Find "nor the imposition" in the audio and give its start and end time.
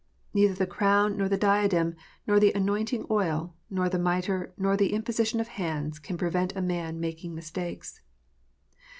4.57-5.39